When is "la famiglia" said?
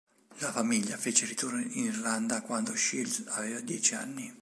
0.39-0.97